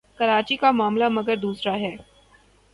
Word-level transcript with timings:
کراچی 0.19 0.55
کا 0.55 0.71
معاملہ 0.71 1.09
مگر 1.09 1.35
دوسرا 1.35 1.73
ہے۔ 1.75 1.95